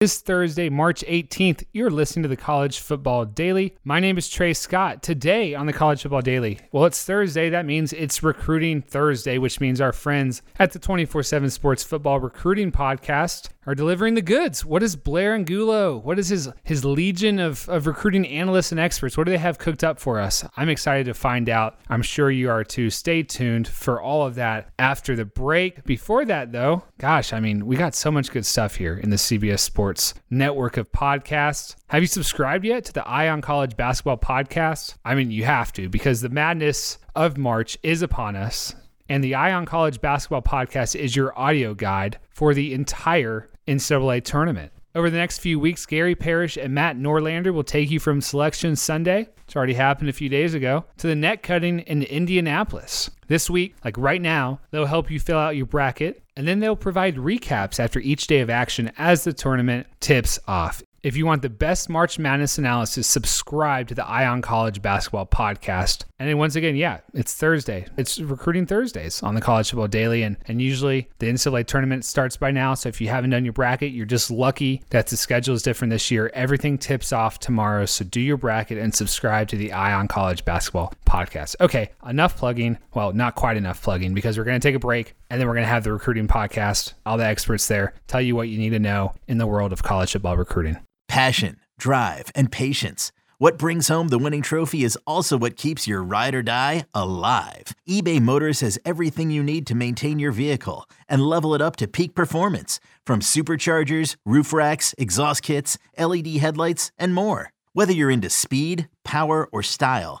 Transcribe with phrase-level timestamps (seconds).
[0.00, 3.74] This Thursday, March 18th, you're listening to the College Football Daily.
[3.82, 5.02] My name is Trey Scott.
[5.02, 7.50] Today on the College Football Daily, well, it's Thursday.
[7.50, 12.20] That means it's Recruiting Thursday, which means our friends at the 24 7 Sports Football
[12.20, 14.64] Recruiting Podcast are delivering the goods.
[14.64, 15.98] What is Blair Angulo?
[15.98, 19.18] What is his his legion of, of recruiting analysts and experts?
[19.18, 20.42] What do they have cooked up for us?
[20.56, 21.78] I'm excited to find out.
[21.90, 22.88] I'm sure you are too.
[22.88, 25.84] Stay tuned for all of that after the break.
[25.84, 29.16] Before that, though, gosh, I mean, we got so much good stuff here in the
[29.16, 31.76] CBS Sports network of podcasts.
[31.88, 34.94] Have you subscribed yet to the Eye on College Basketball podcast?
[35.04, 38.74] I mean, you have to because the madness of March is upon us.
[39.10, 44.24] And the Eye on College Basketball podcast is your audio guide for the entire NCAA
[44.24, 44.72] tournament.
[44.94, 48.74] Over the next few weeks, Gary Parrish and Matt Norlander will take you from Selection
[48.74, 53.10] Sunday, which already happened a few days ago, to the net cutting in Indianapolis.
[53.28, 56.76] This week, like right now, they'll help you fill out your bracket, and then they'll
[56.76, 60.84] provide recaps after each day of action as the tournament tips off.
[61.02, 65.26] If you want the best March Madness analysis, subscribe to the Eye on College Basketball
[65.26, 66.04] Podcast.
[66.18, 67.86] And then once again, yeah, it's Thursday.
[67.96, 70.22] It's recruiting Thursdays on the College Football Daily.
[70.22, 72.74] And, and usually the NCAA tournament starts by now.
[72.74, 75.90] So if you haven't done your bracket, you're just lucky that the schedule is different
[75.92, 76.30] this year.
[76.34, 77.86] Everything tips off tomorrow.
[77.86, 81.56] So do your bracket and subscribe to the Eye on College Basketball Podcast.
[81.60, 82.78] Okay, enough plugging.
[82.94, 85.54] Well, not quite enough plugging because we're going to take a break and then we're
[85.54, 88.70] going to have the recruiting podcast, all the experts there tell you what you need
[88.70, 90.76] to know in the world of college football recruiting.
[91.08, 93.10] Passion, drive, and patience.
[93.38, 97.72] What brings home the winning trophy is also what keeps your ride or die alive.
[97.88, 101.86] eBay Motors has everything you need to maintain your vehicle and level it up to
[101.86, 107.52] peak performance from superchargers, roof racks, exhaust kits, LED headlights, and more.
[107.74, 110.20] Whether you're into speed, power, or style,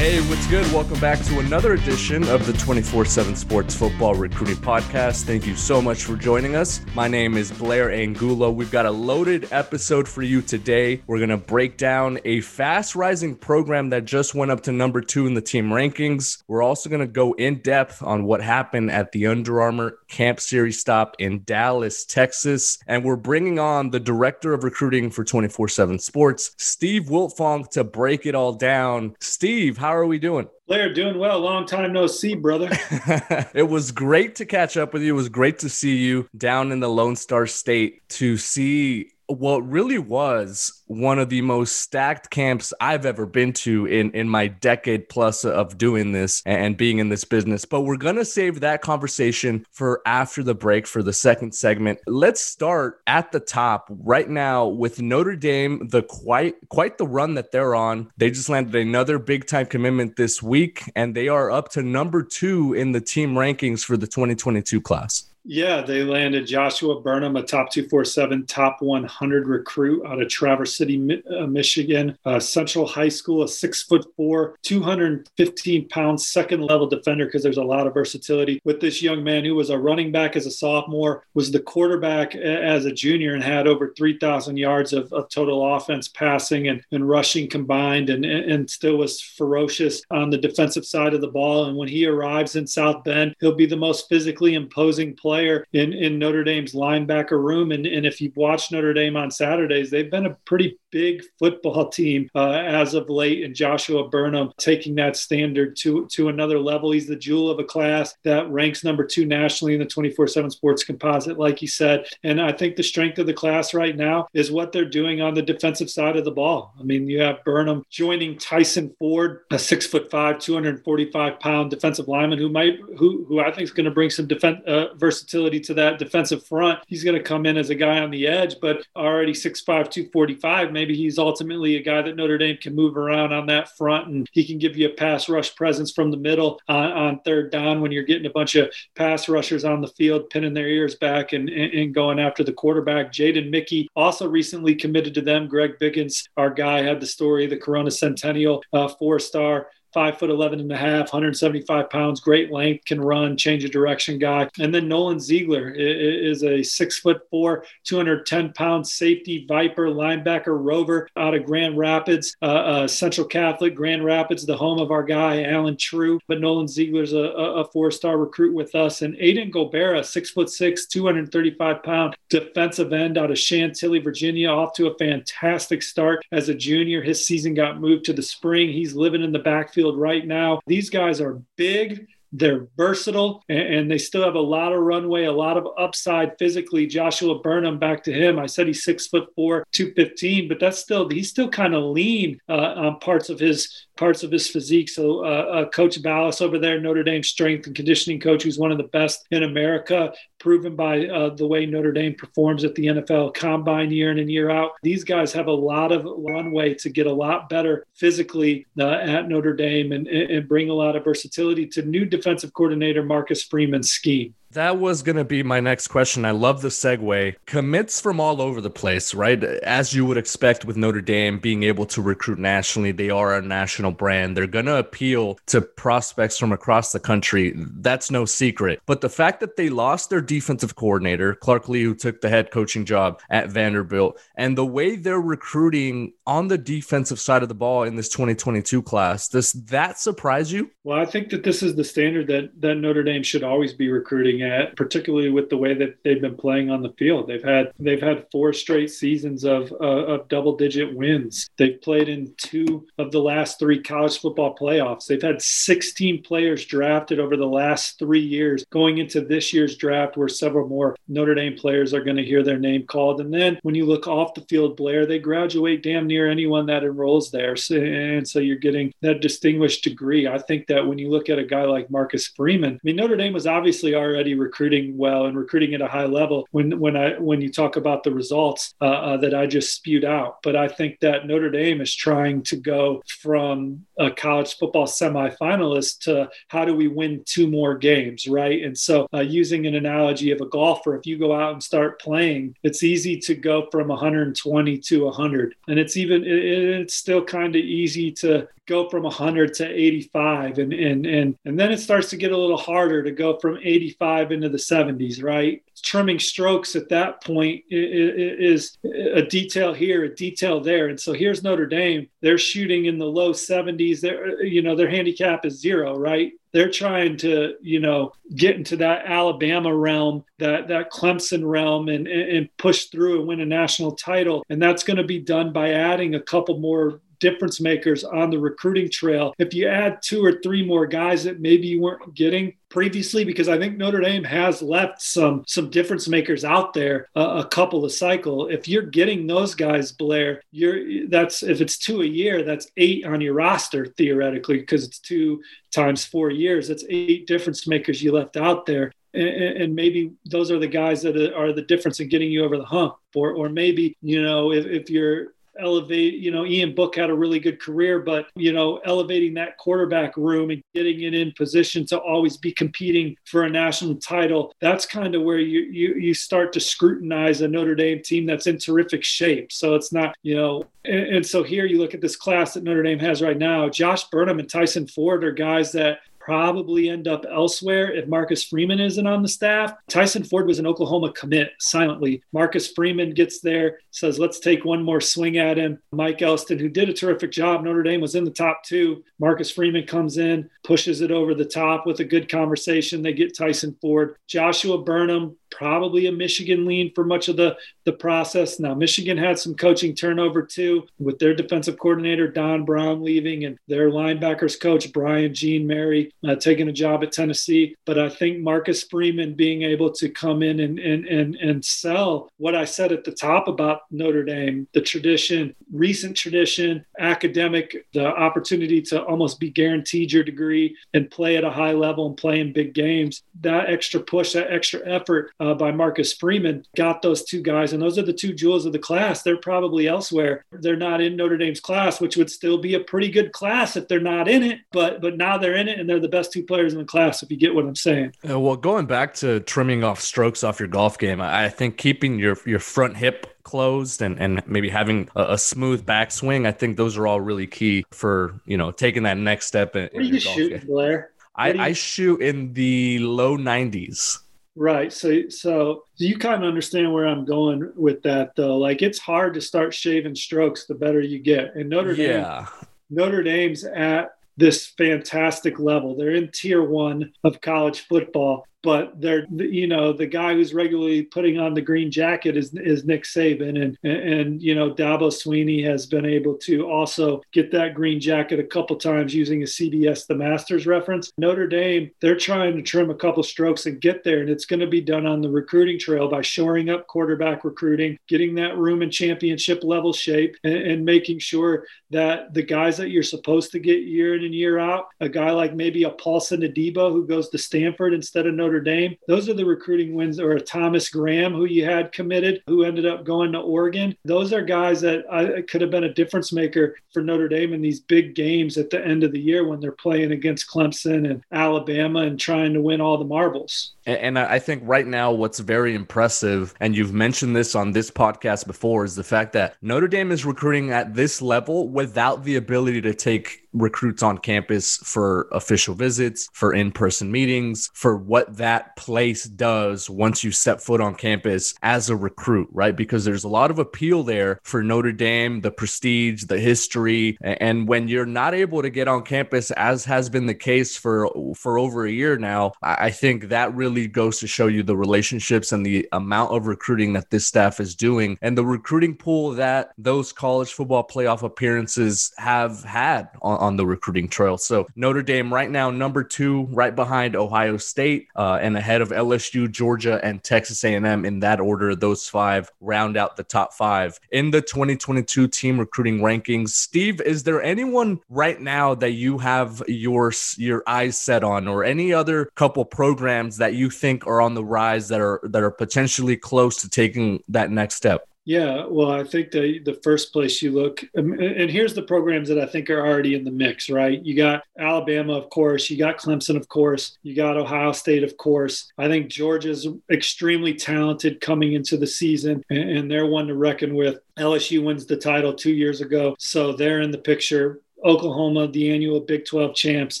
[0.06, 0.64] Hey, what's good?
[0.72, 5.24] Welcome back to another edition of the 24 7 Sports Football Recruiting Podcast.
[5.24, 6.80] Thank you so much for joining us.
[6.94, 8.52] My name is Blair Angulo.
[8.52, 11.02] We've got a loaded episode for you today.
[11.08, 15.00] We're going to break down a fast rising program that just went up to number
[15.00, 16.40] two in the team rankings.
[16.46, 20.38] We're also going to go in depth on what happened at the Under Armour Camp
[20.38, 22.78] Series stop in Dallas, Texas.
[22.86, 27.82] And we're bringing on the director of recruiting for 24 7 Sports, Steve Wiltfong, to
[27.82, 29.16] break it all down.
[29.18, 30.48] Steve, how are we doing?
[30.66, 31.40] Blair, doing well.
[31.40, 32.68] Long time no see, brother.
[33.54, 35.14] it was great to catch up with you.
[35.14, 39.68] It was great to see you down in the Lone Star State to see what
[39.68, 44.46] really was one of the most stacked camps I've ever been to in in my
[44.46, 47.64] decade plus of doing this and being in this business.
[47.64, 51.98] But we're going to save that conversation for after the break for the second segment.
[52.06, 57.34] Let's start at the top right now with Notre Dame, the quite quite the run
[57.34, 58.10] that they're on.
[58.16, 62.22] They just landed another big time commitment this week and they are up to number
[62.22, 65.30] 2 in the team rankings for the 2022 class.
[65.48, 71.22] Yeah, they landed Joshua Burnham, a top 247, top 100 recruit out of Traverse City,
[71.30, 72.18] uh, Michigan.
[72.24, 77.58] Uh, Central High School, a six foot four, 215 pound second level defender because there's
[77.58, 80.50] a lot of versatility with this young man who was a running back as a
[80.50, 85.76] sophomore, was the quarterback as a junior, and had over 3,000 yards of, of, total
[85.76, 91.14] offense passing and, and rushing combined, and, and still was ferocious on the defensive side
[91.14, 91.66] of the ball.
[91.66, 95.66] And when he arrives in South Bend, he'll be the most physically imposing player player
[95.74, 97.70] in, in Notre Dame's linebacker room.
[97.70, 101.88] And, and if you've watched Notre Dame on Saturdays, they've been a pretty big football
[101.90, 103.44] team uh, as of late.
[103.44, 106.90] And Joshua Burnham taking that standard to, to another level.
[106.90, 110.50] He's the jewel of a class that ranks number two nationally in the 24 7
[110.50, 112.06] sports composite, like you said.
[112.24, 115.34] And I think the strength of the class right now is what they're doing on
[115.34, 116.72] the defensive side of the ball.
[116.80, 122.08] I mean, you have Burnham joining Tyson Ford, a six foot five, 245 pound defensive
[122.08, 124.86] lineman who might, who, who I think is going to bring some defense uh,
[125.26, 126.78] versatility to that defensive front.
[126.86, 130.72] He's going to come in as a guy on the edge, but already 6'5, 245.
[130.72, 134.28] Maybe he's ultimately a guy that Notre Dame can move around on that front and
[134.32, 137.80] he can give you a pass rush presence from the middle on, on third down
[137.80, 141.32] when you're getting a bunch of pass rushers on the field, pinning their ears back
[141.32, 143.12] and, and, and going after the quarterback.
[143.12, 145.48] Jaden Mickey also recently committed to them.
[145.48, 150.28] Greg Biggins, our guy, had the story, the Corona Centennial uh, four star five foot
[150.28, 154.46] 11 and a half, 175 pounds, great length, can run, change of direction guy.
[154.60, 161.08] And then Nolan Ziegler is a six foot four, 210 pound safety viper linebacker rover
[161.16, 165.44] out of Grand Rapids, uh, uh, Central Catholic, Grand Rapids, the home of our guy,
[165.44, 166.20] Allen Trieu.
[166.28, 169.00] But Nolan Ziegler's a, a four star recruit with us.
[169.00, 174.74] And Aiden Gobaira, six foot six, 235 pound defensive end out of Chantilly, Virginia, off
[174.74, 177.00] to a fantastic start as a junior.
[177.00, 178.68] His season got moved to the spring.
[178.68, 180.60] He's living in the backfield field right now.
[180.66, 182.06] These guys are big.
[182.32, 186.86] They're versatile and, they still have a lot of runway, a lot of upside physically.
[186.86, 188.38] Joshua Burnham, back to him.
[188.38, 192.38] I said he's six foot four, 215, but that's still, he's still kind of lean
[192.48, 194.88] uh, on parts of his parts of his physique.
[194.88, 198.70] So, uh, uh, Coach Balis over there, Notre Dame strength and conditioning coach, who's one
[198.70, 202.86] of the best in America, proven by uh, the way Notre Dame performs at the
[202.86, 204.72] NFL combine year in and year out.
[204.82, 209.28] These guys have a lot of runway to get a lot better physically uh, at
[209.28, 213.90] Notre Dame and, and bring a lot of versatility to new defensive coordinator Marcus Freeman's
[213.90, 214.34] scheme.
[214.56, 216.24] That was going to be my next question.
[216.24, 217.36] I love the segue.
[217.44, 219.44] Commits from all over the place, right?
[219.44, 223.42] As you would expect with Notre Dame being able to recruit nationally, they are a
[223.42, 224.34] national brand.
[224.34, 227.52] They're going to appeal to prospects from across the country.
[227.54, 228.80] That's no secret.
[228.86, 232.50] But the fact that they lost their defensive coordinator, Clark Lea, who took the head
[232.50, 237.54] coaching job at Vanderbilt, and the way they're recruiting on the defensive side of the
[237.54, 240.70] ball in this 2022 class, does that surprise you?
[240.82, 243.90] Well, I think that this is the standard that, that Notre Dame should always be
[243.90, 247.26] recruiting at, particularly with the way that they've been playing on the field.
[247.26, 251.48] They've had they've had four straight seasons of uh, of double digit wins.
[251.58, 255.06] They've played in two of the last three college football playoffs.
[255.06, 258.64] They've had 16 players drafted over the last three years.
[258.70, 262.42] Going into this year's draft, where several more Notre Dame players are going to hear
[262.42, 263.20] their name called.
[263.20, 266.84] And then when you look off the field, Blair, they graduate damn near anyone that
[266.84, 267.56] enrolls there.
[267.56, 270.26] So, and so you're getting that distinguished degree.
[270.26, 273.16] I think that when you look at a guy like Marcus Freeman, I mean Notre
[273.16, 277.18] Dame was obviously already recruiting well and recruiting at a high level when when I
[277.18, 280.42] when you talk about the results uh, uh, that I just spewed out.
[280.42, 286.00] But I think that Notre Dame is trying to go from a college football semifinalist
[286.00, 288.62] to how do we win two more games, right?
[288.62, 292.00] And so, uh, using an analogy of a golfer, if you go out and start
[292.00, 297.24] playing, it's easy to go from 120 to 100, and it's even it, it's still
[297.24, 301.78] kind of easy to go from 100 to 85 and and and and then it
[301.78, 305.62] starts to get a little harder to go from 85 into the 70s right?
[305.82, 310.88] Trimming strokes at that point is a detail here a detail there.
[310.88, 312.08] And so here's Notre Dame.
[312.20, 316.32] They're shooting in the low 70s they're you know their handicap is zero right?
[316.52, 322.08] They're trying to you know get into that alabama realm that that clemson realm and,
[322.08, 324.44] and push through and win a national title.
[324.48, 328.38] And that's going to be done by adding a couple more difference makers on the
[328.38, 329.34] recruiting trail.
[329.38, 333.48] If you add two or three more guys that maybe you weren't getting previously, because
[333.48, 337.84] I think Notre Dame has left some some difference makers out there uh, a couple
[337.84, 338.48] of cycle.
[338.48, 343.04] If you're getting those guys, Blair, you're that's if it's two a year, that's eight
[343.04, 345.42] on your roster theoretically, because it's two
[345.72, 346.68] times four years.
[346.68, 351.34] That's eight difference makers you left out there and, maybe those are the guys that
[351.34, 354.66] are the difference in getting you over the hump or or maybe you know if,
[354.66, 355.28] if you're
[355.60, 359.58] elevate, you know, Ian Book had a really good career, but, you know, elevating that
[359.58, 364.52] quarterback room and getting it in position to always be competing for a national title,
[364.60, 368.46] that's kind of where you, you, you start to scrutinize a Notre Dame team that's
[368.46, 369.52] in terrific shape.
[369.52, 372.62] So it's not, you know, and, and so here you look at this class that
[372.62, 373.68] Notre Dame has right now.
[373.68, 378.80] Josh Burnham and Tyson Ford are guys that probably end up elsewhere if Marcus Freeman
[378.80, 379.72] isn't on the staff.
[379.88, 382.20] Tyson Ford was an Oklahoma commit silently.
[382.32, 385.78] Marcus Freeman gets there, says, let's take one more swing at him.
[385.92, 389.04] Mike Elston, who did a terrific job, Notre Dame was in the top two.
[389.20, 393.02] Marcus Freeman comes in, pushes it over the top with a good conversation.
[393.02, 394.16] They get Tyson Ford.
[394.26, 398.58] Joshua Burnham probably a Michigan lean for much of the, the process.
[398.60, 403.58] Now, Michigan had some coaching turnover too, with their defensive coordinator, Don Brown, leaving and
[403.68, 407.74] their linebackers coach, Brian Jean Mary, uh, taking a job at Tennessee.
[407.84, 412.28] But I think Marcus Freeman being able to come in and, and, and, and sell
[412.38, 418.06] what I said at the top about Notre Dame, the tradition, recent tradition, academic, the
[418.06, 422.40] opportunity to almost be guaranteed your degree and play at a high level and play
[422.40, 423.22] in big games.
[423.40, 427.72] That extra push, that extra effort uh, by Marcus Freeman got those two guys.
[427.72, 429.22] And those are the two jewels of the class.
[429.22, 430.44] They're probably elsewhere.
[430.52, 433.88] They're not in Notre Dame's class, which would still be a pretty good class if
[433.88, 434.60] they're not in it.
[434.72, 437.22] But but now they're in it and they're the best two players in the class,
[437.22, 438.12] if you get what I'm saying.
[438.28, 442.18] Uh, well, going back to trimming off strokes off your golf game, I think keeping
[442.18, 446.46] your, your front hip closed and, and maybe having a, a, smooth backswing.
[446.46, 449.76] I think those are all really key for, you know, taking that next step.
[449.76, 451.10] In, what are you shooting, Blair?
[451.36, 451.60] I, you...
[451.60, 454.18] I shoot in the low 90s.
[454.56, 454.90] Right.
[454.90, 458.56] So, so you kind of understand where I'm going with that, though.
[458.56, 461.54] Like, it's hard to start shaving strokes the better you get.
[461.54, 462.46] And Notre Dame.
[462.88, 465.94] Notre Dame's at this fantastic level.
[465.94, 471.04] They're in tier one of college football but they're you know the guy who's regularly
[471.04, 475.64] putting on the green jacket is is Nick Saban and and you know Dabo Swinney
[475.64, 480.08] has been able to also get that green jacket a couple times using a CBS
[480.08, 481.12] the Masters reference.
[481.16, 484.58] Notre Dame they're trying to trim a couple strokes and get there and it's going
[484.58, 488.82] to be done on the recruiting trail by shoring up quarterback recruiting, getting that room
[488.82, 493.60] in championship level shape and, and making sure that the guys that you're supposed to
[493.60, 497.28] get year in and year out, a guy like maybe a Paulson Adebo who goes
[497.28, 498.96] to Stanford instead of Notre Notre Dame.
[499.06, 503.04] Those are the recruiting wins, or Thomas Graham, who you had committed, who ended up
[503.04, 503.94] going to Oregon.
[504.04, 507.60] Those are guys that I, could have been a difference maker for Notre Dame in
[507.60, 511.22] these big games at the end of the year when they're playing against Clemson and
[511.32, 513.74] Alabama and trying to win all the marbles.
[513.84, 518.46] And I think right now, what's very impressive, and you've mentioned this on this podcast
[518.46, 522.80] before, is the fact that Notre Dame is recruiting at this level without the ability
[522.80, 528.76] to take recruits on campus for official visits, for in person meetings, for what that
[528.76, 532.76] place does once you step foot on campus as a recruit, right?
[532.76, 537.16] Because there's a lot of appeal there for Notre Dame, the prestige, the history.
[537.20, 541.10] And when you're not able to get on campus, as has been the case for,
[541.34, 545.52] for over a year now, I think that really goes to show you the relationships
[545.52, 549.72] and the amount of recruiting that this staff is doing and the recruiting pool that
[549.78, 554.36] those college football playoff appearances have had on, on the recruiting trail.
[554.36, 558.90] So Notre Dame right now, number two, right behind Ohio State uh, and ahead of
[558.90, 561.74] LSU, Georgia, and Texas A&M in that order.
[561.74, 566.50] Those five round out the top five in the 2022 team recruiting rankings.
[566.50, 571.64] Steve, is there anyone right now that you have your your eyes set on, or
[571.64, 575.50] any other couple programs that you think are on the rise that are that are
[575.50, 578.08] potentially close to taking that next step?
[578.28, 582.28] Yeah, well, I think the the first place you look, um, and here's the programs
[582.28, 584.04] that I think are already in the mix, right?
[584.04, 588.16] You got Alabama, of course, you got Clemson, of course, you got Ohio State, of
[588.16, 588.68] course.
[588.78, 594.00] I think Georgia's extremely talented coming into the season, and they're one to reckon with.
[594.18, 597.60] LSU wins the title two years ago, so they're in the picture.
[597.84, 600.00] Oklahoma, the annual Big 12 champs.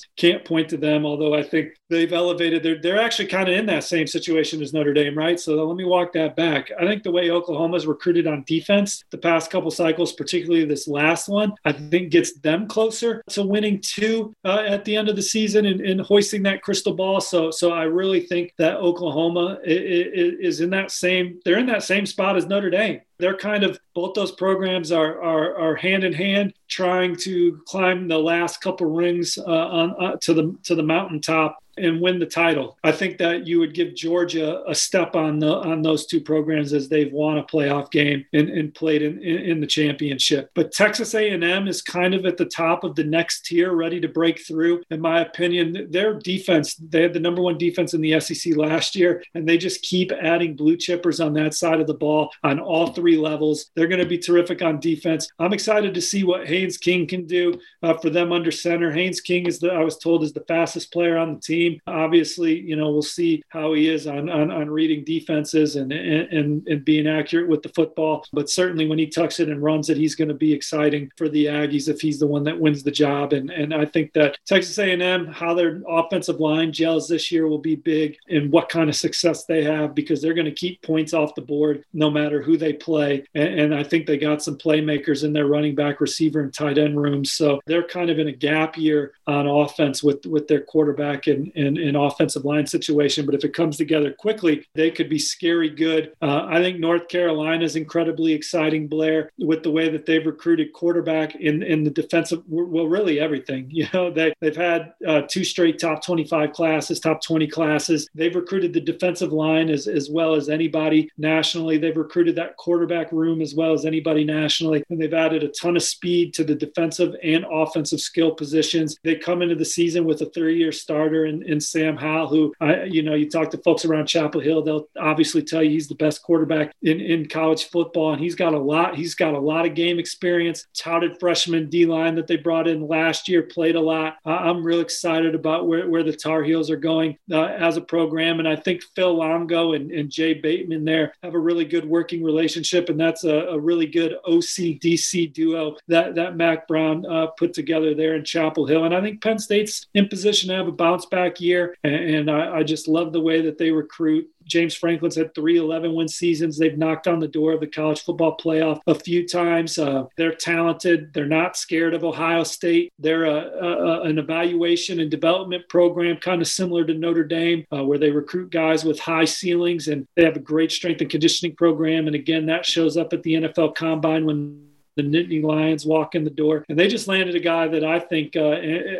[0.16, 2.62] Can't point to them, although I think they've elevated.
[2.62, 5.38] They're, they're actually kind of in that same situation as Notre Dame, right?
[5.38, 6.70] So let me walk that back.
[6.78, 11.28] I think the way Oklahoma's recruited on defense the past couple cycles, particularly this last
[11.28, 15.22] one, I think gets them closer to winning two uh, at the end of the
[15.22, 17.20] season and, and, hoisting that crystal ball.
[17.20, 21.40] So, so I really think that Oklahoma is in that same.
[21.44, 25.22] They're in that same spot as Notre Dame they're kind of both those programs are
[25.22, 30.16] are, are hand in hand trying to climb the last couple rings uh, on uh,
[30.20, 32.78] to the to the mountaintop and win the title.
[32.82, 36.72] I think that you would give Georgia a step on the on those two programs
[36.72, 40.50] as they've won a playoff game and, and played in, in, in the championship.
[40.54, 44.08] But Texas A&M is kind of at the top of the next tier, ready to
[44.08, 44.82] break through.
[44.90, 48.96] In my opinion, their defense, they had the number one defense in the SEC last
[48.96, 52.58] year, and they just keep adding blue chippers on that side of the ball on
[52.58, 53.70] all three levels.
[53.74, 55.28] They're going to be terrific on defense.
[55.38, 58.92] I'm excited to see what Haynes King can do uh, for them under center.
[58.92, 61.80] Haynes King is the I was told is the fastest player on the team team.
[61.86, 66.66] Obviously, you know, we'll see how he is on, on, on reading defenses and, and,
[66.66, 68.24] and being accurate with the football.
[68.32, 71.28] But certainly when he tucks it and runs it, he's going to be exciting for
[71.28, 73.32] the Aggies if he's the one that wins the job.
[73.32, 77.58] And, and I think that Texas A&M, how their offensive line gels this year will
[77.58, 81.14] be big and what kind of success they have because they're going to keep points
[81.14, 83.24] off the board no matter who they play.
[83.34, 86.78] And, and I think they got some playmakers in their running back, receiver, and tight
[86.78, 87.32] end rooms.
[87.32, 91.52] So they're kind of in a gap year on offense with, with their quarterback and,
[91.56, 93.26] and, and offensive line situation.
[93.26, 96.12] But if it comes together quickly, they could be scary good.
[96.22, 100.72] Uh, I think North Carolina is incredibly exciting, Blair, with the way that they've recruited
[100.72, 103.70] quarterback in, in the defensive, well, really everything.
[103.76, 108.08] You know, they, they've had uh, two straight top 25 classes, top 20 classes.
[108.14, 111.76] They've recruited the defensive line as, as well as anybody nationally.
[111.76, 114.82] They've recruited that quarterback room as well as anybody nationally.
[114.88, 118.96] And they've added a ton of speed to the defensive and offensive skill positions.
[119.04, 122.54] They come into the season with a three year starter in, in Sam Howell, who,
[122.60, 125.88] I, you know, you talk to folks around Chapel Hill, they'll obviously tell you he's
[125.88, 128.12] the best quarterback in, in college football.
[128.12, 131.86] And he's got a lot, he's got a lot of game experience, touted freshman D
[131.86, 134.16] line that they brought in last year, played a lot.
[134.24, 138.38] I'm real excited about where, where the Tar Heels are going uh, as a program.
[138.38, 142.22] And I think Phil Longo and, and Jay Bateman there have a really good working
[142.22, 142.88] relationship.
[142.88, 147.94] And that's a, a really good OCDC duo that, that Mack Brown uh, put together
[147.94, 148.84] there in Chapel Hill.
[148.84, 151.76] And I think Penn State's in position to have a bounce back year.
[151.84, 154.28] And, and I, I just love the way that they recruit.
[154.44, 156.56] James Franklin's had three 11 win seasons.
[156.56, 159.76] They've knocked on the door of the college football playoff a few times.
[159.76, 161.12] Uh, they're talented.
[161.12, 162.92] They're not scared of Ohio State.
[162.98, 167.84] They're a, a, an evaluation and development program, kind of similar to Notre Dame, uh,
[167.84, 171.56] where they recruit guys with high ceilings and they have a great strength and conditioning
[171.56, 172.06] program.
[172.06, 174.65] And again, that shows up at the NFL combine when
[174.96, 177.98] the Nittany Lions walk in the door, and they just landed a guy that I
[177.98, 178.56] think uh,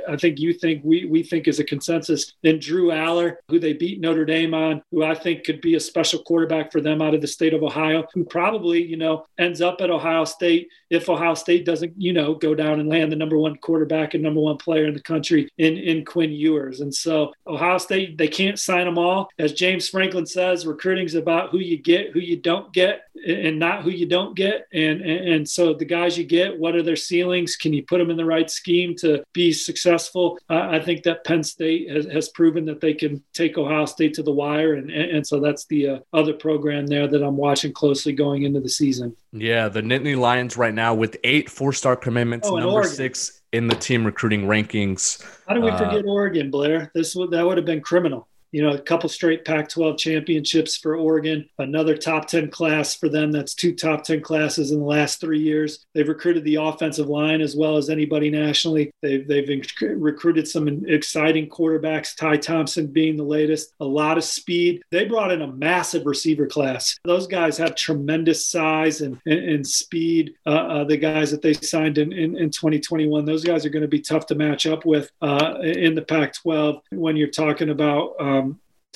[0.09, 2.33] I think you think we we think is a consensus.
[2.43, 5.81] Then Drew Allar, who they beat Notre Dame on, who I think could be a
[5.81, 9.61] special quarterback for them out of the state of Ohio, who probably you know ends
[9.61, 13.17] up at Ohio State if Ohio State doesn't you know go down and land the
[13.17, 16.81] number one quarterback and number one player in the country in in Quinn Ewers.
[16.81, 20.67] And so Ohio State they can't sign them all, as James Franklin says.
[20.67, 24.37] Recruiting is about who you get, who you don't get, and not who you don't
[24.37, 24.67] get.
[24.73, 27.57] And and, and so the guys you get, what are their ceilings?
[27.57, 30.39] Can you put them in the right scheme to be successful?
[30.49, 34.23] I think that Penn State has, has, proven that they can take Ohio State to
[34.23, 34.75] the wire.
[34.75, 38.61] And, and so that's the uh, other program there that I'm watching closely going into
[38.61, 39.17] the season.
[39.41, 43.69] Yeah, the Nittany Lions right now with eight four star commitments, oh, number six in
[43.69, 45.23] the team recruiting rankings.
[45.47, 46.91] How do we forget uh, Oregon, Blair?
[46.95, 50.77] This would that would have been criminal you know, a couple straight Pac 12 championships
[50.77, 53.33] for Oregon, another top 10 class for them.
[53.33, 55.85] That's two top 10 classes in the last three years.
[55.95, 58.91] They've recruited the offensive line as well as anybody nationally.
[59.03, 64.83] They've, they've recruited some exciting quarterbacks, Ty Thompson being the latest, a lot of speed.
[64.91, 66.97] They brought in a massive receiver class.
[67.05, 70.35] Those guys have tremendous size and, and, and speed.
[70.47, 73.83] Uh, uh, the guys that they signed in, in, in, 2021, those guys are going
[73.83, 77.71] to be tough to match up with uh, in the Pac 12 when you're talking
[77.71, 78.15] about.
[78.21, 78.46] Um,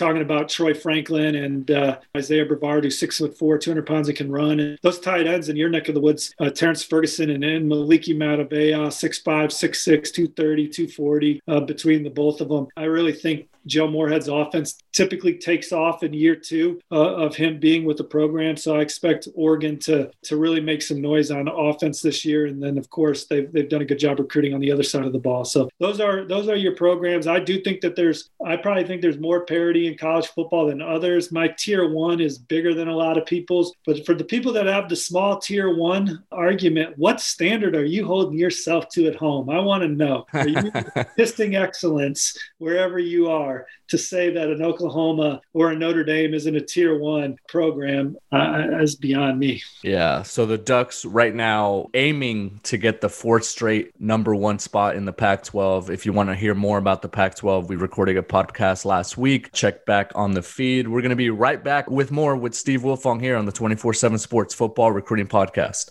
[0.00, 4.16] talking about Troy Franklin and uh, Isaiah Brevard, who's six foot four, 200 pounds, and
[4.16, 4.59] can run.
[4.59, 7.71] And those tight ends in your neck of the woods, uh, Terrence Ferguson and, and
[7.71, 12.66] Moliki Matavao, 6'5, 6'6, 230, 240 uh, between the both of them.
[12.76, 17.58] I really think Joe Moorhead's offense typically takes off in year two uh, of him
[17.58, 18.56] being with the program.
[18.56, 22.47] So I expect Oregon to to really make some noise on offense this year.
[22.47, 25.04] And then of course they've they've done a good job recruiting on the other side
[25.04, 25.45] of the ball.
[25.45, 27.26] So those are those are your programs.
[27.26, 30.82] I do think that there's I probably think there's more parity in college football than
[30.82, 31.32] others.
[31.32, 34.67] My tier one is bigger than a lot of people's, but for the people that
[34.67, 39.50] have the small tier one argument, what standard are you holding yourself to at home?
[39.50, 40.26] I want to know.
[40.32, 40.71] Are you
[41.17, 43.50] testing excellence wherever you are?
[43.89, 48.69] To say that an Oklahoma or a Notre Dame isn't a tier one program uh,
[48.80, 49.63] is beyond me.
[49.82, 50.23] Yeah.
[50.23, 55.06] So the Ducks right now aiming to get the fourth straight number one spot in
[55.06, 55.91] the Pac 12.
[55.91, 59.19] If you want to hear more about the Pac 12, we recorded a podcast last
[59.19, 59.52] week.
[59.52, 60.86] Check back on the feed.
[60.86, 63.95] We're going to be right back with more with Steve Wiltfong here on the 24
[63.95, 65.91] 7 Sports Football Recruiting Podcast.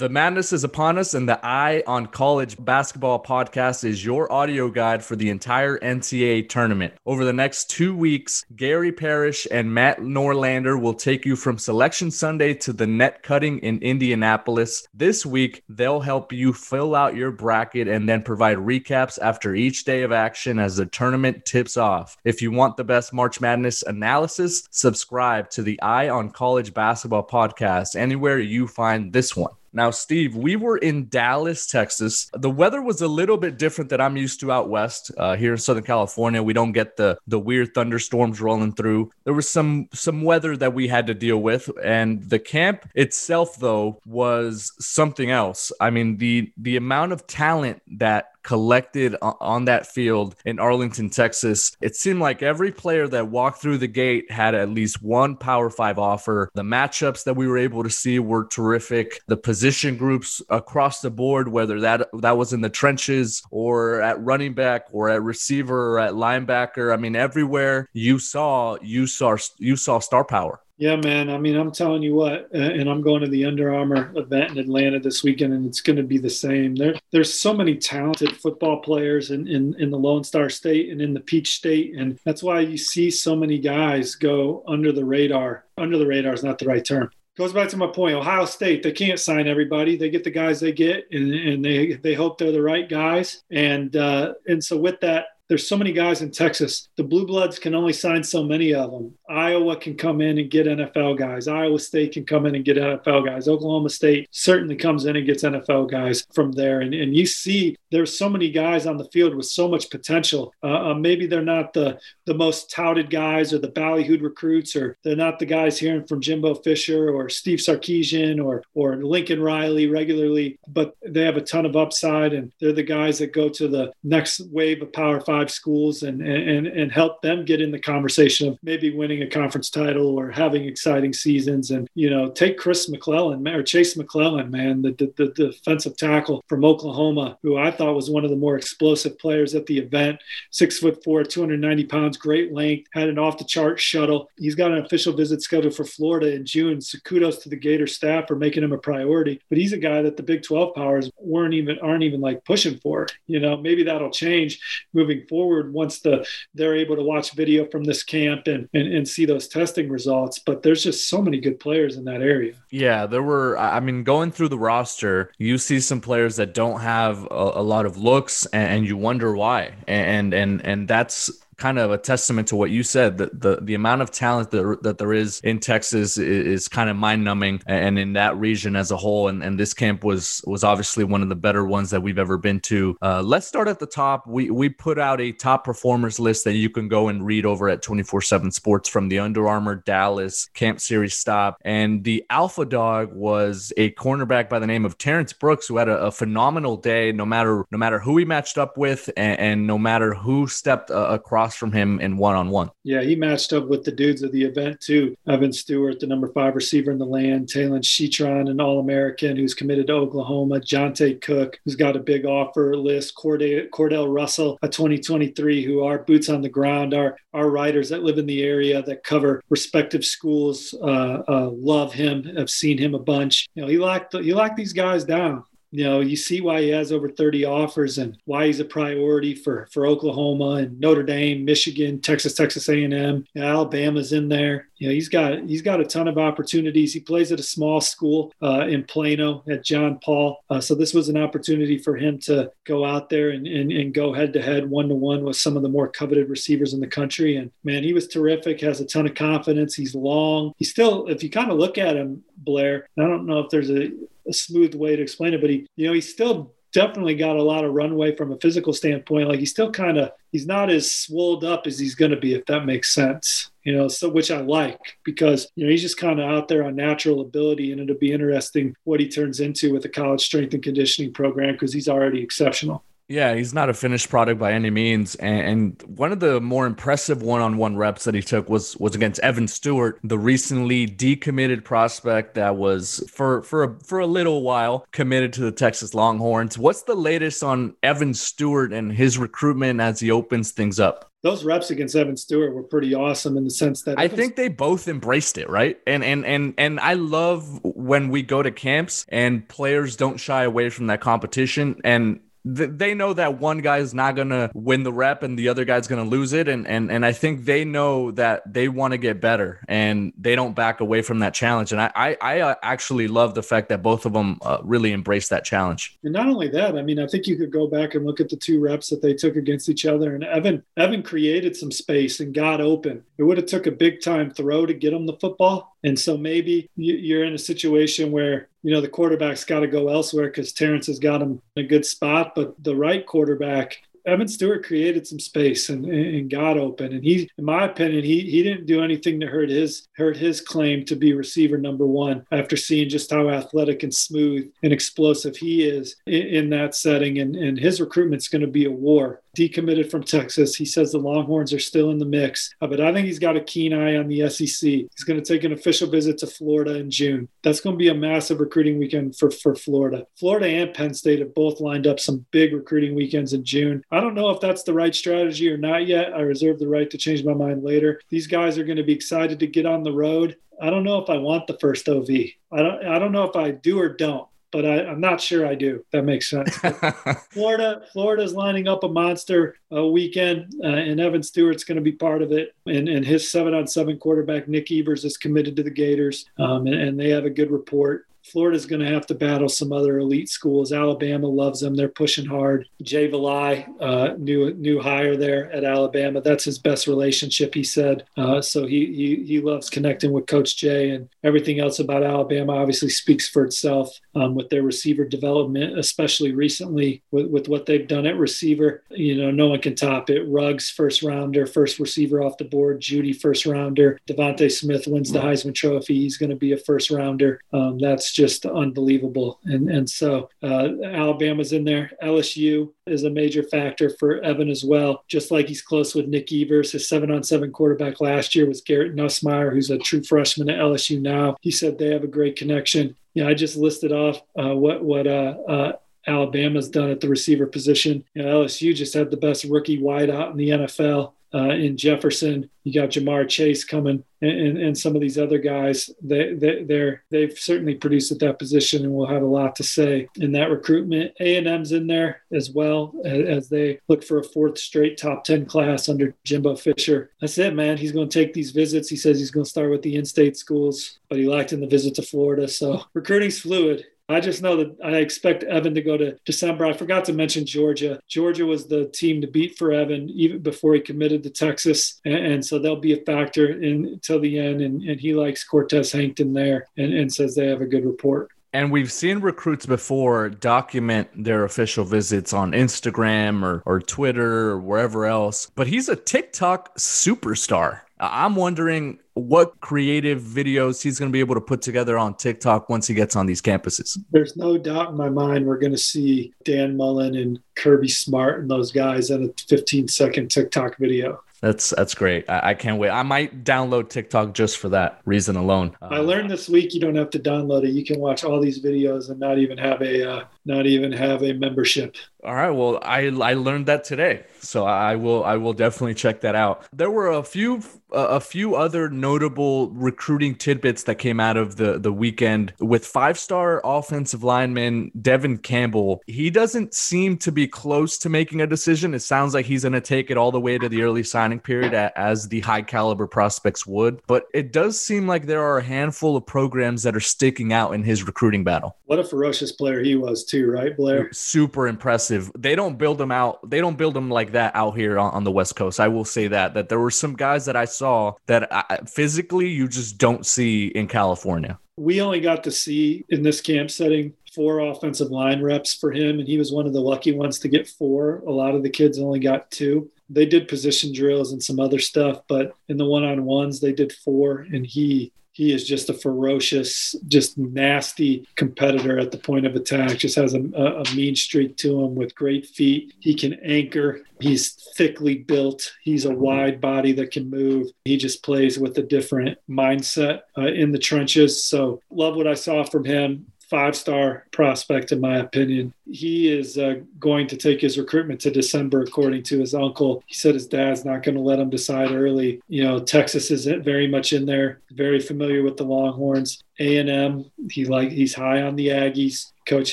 [0.00, 4.70] The madness is upon us, and the Eye on College Basketball podcast is your audio
[4.70, 6.94] guide for the entire NCAA tournament.
[7.04, 12.10] Over the next two weeks, Gary Parrish and Matt Norlander will take you from Selection
[12.10, 14.88] Sunday to the net cutting in Indianapolis.
[14.94, 19.84] This week, they'll help you fill out your bracket and then provide recaps after each
[19.84, 22.16] day of action as the tournament tips off.
[22.24, 27.26] If you want the best March Madness analysis, subscribe to the Eye on College Basketball
[27.26, 29.50] podcast anywhere you find this one.
[29.72, 32.30] Now, Steve, we were in Dallas, Texas.
[32.32, 35.10] The weather was a little bit different than I'm used to out west.
[35.16, 39.10] Uh, here in Southern California, we don't get the the weird thunderstorms rolling through.
[39.24, 43.56] There was some some weather that we had to deal with, and the camp itself,
[43.58, 45.72] though, was something else.
[45.80, 51.76] I mean, the the amount of talent that collected on that field in Arlington, Texas.
[51.80, 55.70] It seemed like every player that walked through the gate had at least one Power
[55.70, 56.50] Five offer.
[56.54, 59.20] The matchups that we were able to see were terrific.
[59.26, 64.22] The position groups across the board, whether that that was in the trenches or at
[64.22, 69.36] running back or at receiver or at linebacker, I mean, everywhere you saw you saw
[69.58, 70.60] you saw star power.
[70.80, 71.28] Yeah, man.
[71.28, 74.52] I mean, I'm telling you what, uh, and I'm going to the Under Armour event
[74.52, 76.74] in Atlanta this weekend, and it's going to be the same.
[76.74, 81.02] There, there's so many talented football players in, in, in the Lone Star State and
[81.02, 85.04] in the Peach State, and that's why you see so many guys go under the
[85.04, 85.66] radar.
[85.76, 87.10] Under the radar is not the right term.
[87.36, 88.16] Goes back to my point.
[88.16, 89.98] Ohio State, they can't sign everybody.
[89.98, 93.42] They get the guys they get, and, and they they hope they're the right guys.
[93.50, 96.88] And uh, and so with that, there's so many guys in Texas.
[96.96, 99.12] The Blue Bloods can only sign so many of them.
[99.28, 101.48] Iowa can come in and get NFL guys.
[101.48, 103.48] Iowa State can come in and get NFL guys.
[103.48, 106.82] Oklahoma State certainly comes in and gets NFL guys from there.
[106.82, 110.54] And, and you see there's so many guys on the field with so much potential.
[110.62, 114.96] Uh, uh, maybe they're not the, the most touted guys or the ballyhooed recruits, or
[115.02, 119.88] they're not the guys hearing from Jimbo Fisher or Steve Sarkisian or, or Lincoln Riley
[119.88, 122.34] regularly, but they have a ton of upside.
[122.34, 126.02] And they're the guys that go to the next wave of Power Five five schools
[126.02, 130.18] and, and, and help them get in the conversation of maybe winning a conference title
[130.18, 131.70] or having exciting seasons.
[131.70, 136.44] And, you know, take Chris McClellan or Chase McClellan, man, the, the, the defensive tackle
[136.48, 140.20] from Oklahoma, who I thought was one of the more explosive players at the event.
[140.50, 144.28] Six foot four, 290 pounds, great length, had an off the chart shuttle.
[144.36, 146.80] He's got an official visit scheduled for Florida in June.
[146.80, 149.40] So kudos to the Gator staff for making him a priority.
[149.48, 152.78] But he's a guy that the Big 12 powers weren't even aren't even like pushing
[152.78, 153.06] for.
[153.26, 154.60] You know, maybe that'll change
[154.92, 159.08] moving forward once the they're able to watch video from this camp and, and, and
[159.08, 160.40] see those testing results.
[160.40, 162.54] But there's just so many good players in that area.
[162.70, 163.56] Yeah, there were.
[163.58, 167.62] I mean, going through the roster, you see some players that don't have a, a
[167.62, 169.72] lot of looks, and, and, you wonder why.
[169.86, 173.74] And and and that's kind of a testament to what you said that the, the
[173.74, 177.62] amount of talent that, that there is in Texas is, is kind of mind numbing
[177.66, 179.28] and in that region as a whole.
[179.28, 182.38] And, and this camp was was obviously one of the better ones that we've ever
[182.38, 182.96] been to.
[183.02, 184.26] Uh, let's start at the top.
[184.26, 187.68] We, we put out a top performers list that you can go and read over
[187.68, 191.58] at 24 7 Sports from the Under Armour Dallas Camp Series stop.
[191.62, 195.88] And the alpha dog was a cornerback by the name of Terrence Brooks, who had
[195.88, 199.66] a, a phenomenal day no matter no matter who he matched up with and, and
[199.66, 202.70] no matter who stepped uh, across from him in one on one.
[202.84, 205.14] Yeah, he matched up with the dudes of the event too.
[205.28, 209.54] Evan Stewart, the number five receiver in the land, Talyn Shettron, an All American who's
[209.54, 214.68] committed to Oklahoma, Johntay Cook, who's got a big offer list, Cordale, Cordale Russell, a
[214.68, 218.82] 2023, who are boots on the ground, our, our writers that live in the area
[218.82, 223.48] that cover respective schools uh, uh, love him, have seen him a bunch.
[223.54, 226.68] You know, he locked, he locked these guys down you know, you see why he
[226.70, 231.44] has over 30 offers and why he's a priority for for Oklahoma and Notre Dame,
[231.44, 234.68] Michigan, Texas, Texas A&M, Alabama's in there.
[234.76, 236.92] You know, he's got he's got a ton of opportunities.
[236.92, 240.94] He plays at a small school uh, in Plano at John Paul, uh, so this
[240.94, 244.42] was an opportunity for him to go out there and and, and go head to
[244.42, 247.36] head, one to one with some of the more coveted receivers in the country.
[247.36, 248.60] And man, he was terrific.
[248.60, 249.74] Has a ton of confidence.
[249.74, 250.52] He's long.
[250.56, 252.88] He's still, if you kind of look at him, Blair.
[252.98, 253.90] I don't know if there's a
[254.30, 257.42] a smooth way to explain it, but he, you know, he still definitely got a
[257.42, 259.28] lot of runway from a physical standpoint.
[259.28, 262.34] Like he's still kind of, he's not as swolled up as he's going to be,
[262.34, 265.98] if that makes sense, you know, so which I like because, you know, he's just
[265.98, 269.72] kind of out there on natural ability and it'll be interesting what he turns into
[269.72, 272.84] with the college strength and conditioning program because he's already exceptional.
[273.10, 275.16] Yeah, he's not a finished product by any means.
[275.16, 279.18] And, and one of the more impressive one-on-one reps that he took was was against
[279.20, 284.86] Evan Stewart, the recently decommitted prospect that was for for a, for a little while
[284.92, 286.56] committed to the Texas Longhorns.
[286.56, 291.10] What's the latest on Evan Stewart and his recruitment as he opens things up?
[291.22, 294.48] those reps against Evan Stewart were pretty awesome in the sense that I think they
[294.48, 295.78] both embraced it, right?
[295.86, 300.44] And and and and I love when we go to camps and players don't shy
[300.44, 304.82] away from that competition and they know that one guy is not going to win
[304.82, 307.44] the rep and the other guy's going to lose it and and and I think
[307.44, 311.34] they know that they want to get better and they don't back away from that
[311.34, 314.58] challenge and I I, I uh, actually love the fact that both of them uh,
[314.62, 315.98] really embrace that challenge.
[316.02, 318.30] And not only that, I mean I think you could go back and look at
[318.30, 322.20] the two reps that they took against each other and Evan Evan created some space
[322.20, 323.04] and got open.
[323.18, 326.16] It would have took a big time throw to get him the football and so
[326.16, 330.52] maybe you're in a situation where you know the quarterback's got to go elsewhere because
[330.52, 335.06] Terrence has got him in a good spot, but the right quarterback Evan Stewart created
[335.06, 336.92] some space and, and got open.
[336.92, 340.40] And he, in my opinion, he he didn't do anything to hurt his hurt his
[340.40, 345.36] claim to be receiver number one after seeing just how athletic and smooth and explosive
[345.36, 347.18] he is in, in that setting.
[347.18, 350.56] And, and his recruitment's going to be a war decommitted from Texas.
[350.56, 353.36] He says the Longhorns are still in the mix, uh, but I think he's got
[353.36, 354.68] a keen eye on the SEC.
[354.68, 357.28] He's going to take an official visit to Florida in June.
[357.42, 360.06] That's going to be a massive recruiting weekend for, for Florida.
[360.18, 363.82] Florida and Penn State have both lined up some big recruiting weekends in June.
[363.90, 366.12] I don't know if that's the right strategy or not yet.
[366.14, 368.00] I reserve the right to change my mind later.
[368.08, 370.36] These guys are going to be excited to get on the road.
[370.62, 372.10] I don't know if I want the first OV.
[372.52, 375.46] I don't I don't know if I do or don't but I, am not sure
[375.46, 375.84] I do.
[375.92, 376.56] That makes sense.
[377.30, 381.82] Florida, Florida is lining up a monster uh, weekend, uh, and Evan Stewart's going to
[381.82, 382.54] be part of it.
[382.66, 386.66] And, and his seven on seven quarterback Nick Evers is committed to the Gators, um,
[386.66, 388.06] and, and, they have a good report.
[388.30, 390.72] Florida's going to have to battle some other elite schools.
[390.72, 392.68] Alabama loves them; they're pushing hard.
[392.82, 396.20] Jay Valai, uh, new new hire there at Alabama.
[396.20, 398.04] That's his best relationship, he said.
[398.16, 402.54] Uh, so he, he he loves connecting with Coach Jay, and everything else about Alabama
[402.54, 407.88] obviously speaks for itself um, with their receiver development, especially recently with, with what they've
[407.88, 408.82] done at receiver.
[408.90, 410.22] You know, no one can top it.
[410.28, 412.80] Ruggs first rounder, first receiver off the board.
[412.80, 413.98] Jeudy, first rounder.
[414.08, 415.94] DeVonta Smith wins the Heisman Trophy.
[415.94, 417.40] He's going to be a first rounder.
[417.52, 419.40] Um, that's just unbelievable.
[419.44, 421.90] And and so uh, Alabama's in there.
[422.02, 425.04] LSU is a major factor for Evan as well.
[425.08, 428.60] Just like he's close with Nick Evers, his seven on seven quarterback last year was
[428.60, 431.36] Garrett Nussmeier, who's a true freshman at LSU now.
[431.40, 432.94] He said they have a great connection.
[433.14, 435.72] Yeah, I just listed off uh, what what uh, uh,
[436.06, 438.04] Alabama's done at the receiver position.
[438.12, 442.50] You know, LSU just had the best rookie wideout in the NFL uh, in Jefferson.
[442.64, 445.88] You got Ja'Marr Chase coming, and, and, and, some of these other guys.
[446.02, 450.08] They they they've certainly produced at that position, and will have a lot to say
[450.16, 451.12] in that recruitment.
[451.20, 454.98] A and M's in there as well as, as they look for a fourth straight
[454.98, 457.10] top ten class under Jimbo Fisher.
[457.20, 457.78] That's it, man.
[457.78, 458.88] He's going to take these visits.
[458.88, 461.66] He says he's going to start with the in-state schools, but he liked in the
[461.66, 462.48] visit to Florida.
[462.48, 463.86] So recruiting's fluid.
[464.10, 466.66] I just know that I expect Evan to go to December.
[466.66, 468.00] I forgot to mention Georgia.
[468.08, 472.00] Georgia was the team to beat for Evan even before he committed to Texas.
[472.04, 474.60] And, and so they'll be a factor until the end.
[474.60, 478.30] And, and he likes Cortez Hankton there and, and says they have a good report.
[478.52, 484.58] And we've seen recruits before document their official visits on Instagram or, or Twitter or
[484.58, 485.50] wherever else.
[485.54, 487.82] But he's a TikTok superstar.
[488.00, 492.70] I'm wondering what creative videos he's going to be able to put together on TikTok
[492.70, 493.98] once he gets on these campuses.
[494.10, 498.40] There's no doubt in my mind we're going to see Dan Mullen and Kirby Smart
[498.40, 501.22] and those guys in a 15 second TikTok video.
[501.40, 502.28] That's that's great.
[502.28, 502.90] I, I, can't wait.
[502.90, 505.74] I might download TikTok just for that reason alone.
[505.80, 507.70] I learned this week you don't have to download it.
[507.70, 511.22] You can watch all these videos and not even have a uh, not even have
[511.22, 511.96] a membership.
[512.24, 512.50] All right.
[512.50, 516.66] Well, I I learned that today, so I will I will definitely check that out.
[516.72, 521.78] There were a few a few other notable recruiting tidbits that came out of the
[521.78, 526.02] the weekend with five star offensive lineman Devon Campbell.
[526.06, 528.94] He doesn't seem to be close to making a decision.
[528.94, 531.40] It sounds like he's going to take it all the way to the early signing
[531.40, 534.00] period as the high caliber prospects would.
[534.06, 537.72] But it does seem like there are a handful of programs that are sticking out
[537.72, 538.76] in his recruiting battle.
[538.84, 541.10] What a ferocious player he was too, right, Blair?
[541.12, 542.09] Super impressive.
[542.10, 543.48] They don't build them out.
[543.48, 545.80] They don't build them like that out here on, on the West Coast.
[545.80, 549.48] I will say that that there were some guys that I saw that I, physically
[549.48, 551.58] you just don't see in California.
[551.76, 556.18] We only got to see in this camp setting four offensive line reps for him,
[556.18, 558.22] and he was one of the lucky ones to get four.
[558.26, 559.90] A lot of the kids only got two.
[560.08, 563.72] They did position drills and some other stuff, but in the one on ones, they
[563.72, 569.46] did four, and he he is just a ferocious, just nasty competitor at the point
[569.46, 569.98] of attack.
[569.98, 572.94] Just has a, a mean streak to him with great feet.
[573.00, 574.00] He can anchor.
[574.20, 575.72] He's thickly built.
[575.82, 577.68] He's a wide body that can move.
[577.84, 581.44] He just plays with a different mindset uh, in the trenches.
[581.44, 585.74] So, love what I saw from him five star prospect, in my opinion.
[585.90, 590.02] He is uh, going to take his recruitment to December, according to his uncle.
[590.06, 592.40] He said his dad's not going to let him decide early.
[592.48, 596.42] You know, Texas is very much in there, very familiar with the Longhorns.
[596.60, 599.32] A&M, he like he's high on the Aggies.
[599.46, 599.72] Coach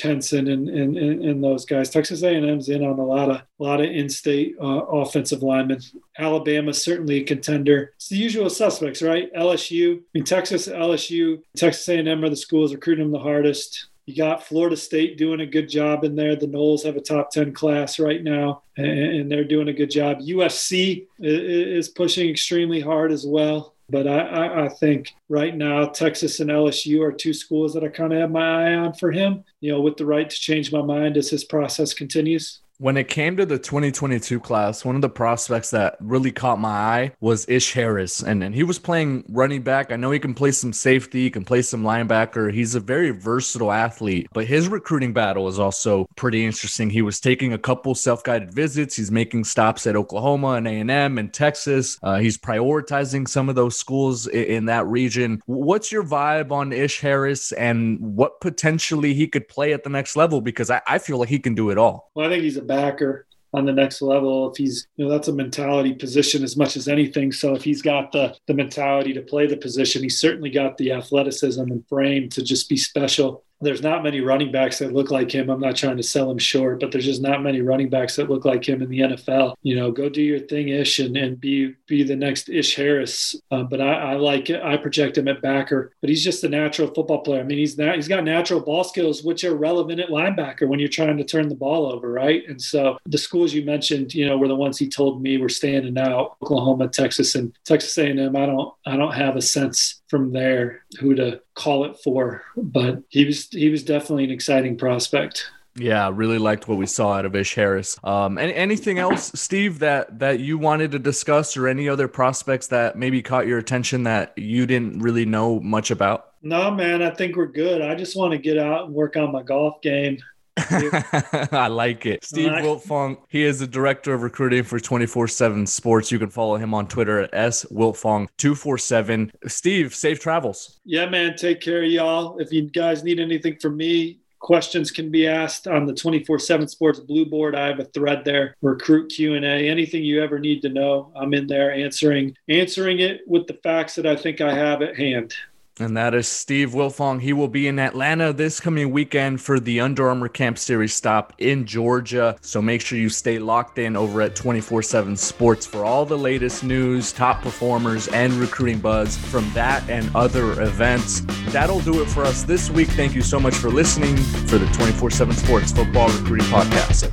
[0.00, 1.88] Henson and, and, and, those guys.
[1.88, 5.80] Texas A&M's in on a lot of a lot of in-state uh, offensive linemen.
[6.18, 7.92] Alabama certainly a contender.
[7.94, 9.32] It's the usual suspects, right?
[9.34, 9.98] LSU.
[9.98, 13.86] I mean, Texas, LSU, Texas A&M are the schools recruiting them the hardest.
[14.06, 16.34] You got Florida State doing a good job in there.
[16.34, 20.20] The Noles have a top 10 class right now, and they're doing a good job.
[20.20, 23.74] USC is pushing extremely hard as well.
[23.90, 28.12] But I, I, think right now Texas and LSU are two schools that I kind
[28.12, 29.44] of have my eye on for him.
[29.60, 32.60] You know, with the right to change my mind as his process continues.
[32.80, 36.68] When it came to the 2022 class, one of the prospects that really caught my
[36.68, 38.22] eye was Ish Harris.
[38.22, 39.90] And, and he was playing running back.
[39.90, 42.52] I know he can play some safety, he can play some linebacker.
[42.52, 46.88] He's a very versatile athlete, but his recruiting battle is also pretty interesting.
[46.88, 48.94] He was taking a couple self-guided visits.
[48.94, 51.98] He's making stops at Oklahoma and A&M and Texas.
[52.04, 55.42] Uh, he's prioritizing some of those schools in, in that region.
[55.46, 60.14] What's your vibe on Ish Harris and what potentially he could play at the next
[60.14, 60.40] level?
[60.40, 62.12] Because I, I feel like he can do it all.
[62.14, 65.28] Well, I think he's a backer on the next level if he's you know that's
[65.28, 67.32] a mentality position as much as anything.
[67.32, 70.92] So if he's got the the mentality to play the position he's certainly got the
[70.92, 75.30] athleticism and frame to just be special there's not many running backs that look like
[75.30, 75.50] him.
[75.50, 78.30] I'm not trying to sell him short, but there's just not many running backs that
[78.30, 79.54] look like him in the NFL.
[79.62, 83.34] You know, go do your thing, Ish, and, and be be the next Ish Harris.
[83.50, 84.62] Uh, but I, I, like it.
[84.62, 87.40] I project him at backer, but he's just a natural football player.
[87.40, 90.78] I mean, he's not, he's got natural ball skills, which are relevant at linebacker when
[90.78, 92.42] you're trying to turn the ball over, right?
[92.48, 95.48] And so the schools you mentioned, you know, were the ones he told me were
[95.48, 98.36] standing out: Oklahoma, Texas, and Texas A&M.
[98.36, 103.02] I don't I don't have a sense from there who to call it for, but
[103.08, 105.50] he was he was definitely an exciting prospect.
[105.76, 107.98] Yeah, really liked what we saw out of Ish Harris.
[108.02, 112.68] Um, and anything else, Steve, that that you wanted to discuss, or any other prospects
[112.68, 116.32] that maybe caught your attention that you didn't really know much about?
[116.42, 117.82] No, man, I think we're good.
[117.82, 120.18] I just want to get out and work on my golf game.
[121.52, 122.24] I like it.
[122.24, 122.64] Steve right.
[122.64, 126.10] Wiltfong, he is the director of recruiting for 24 7 Sports.
[126.10, 129.30] You can follow him on Twitter at S Wiltfong247.
[129.46, 130.80] Steve, safe travels.
[130.84, 131.36] Yeah, man.
[131.36, 132.38] Take care, y'all.
[132.38, 137.00] If you guys need anything from me, questions can be asked on the 24/7 Sports
[137.00, 137.54] Blue Board.
[137.54, 139.68] I have a thread there, recruit Q&A.
[139.68, 143.94] Anything you ever need to know, I'm in there answering answering it with the facts
[143.96, 145.34] that I think I have at hand.
[145.80, 147.20] And that is Steve Wiltfong.
[147.20, 151.32] He will be in Atlanta this coming weekend for the Under Armour Camp Series stop
[151.38, 152.36] in Georgia.
[152.40, 156.18] So make sure you stay locked in over at 24 7 Sports for all the
[156.18, 161.20] latest news, top performers, and recruiting buzz from that and other events.
[161.52, 162.88] That'll do it for us this week.
[162.88, 167.12] Thank you so much for listening for the 24 7 Sports Football Recruiting Podcast.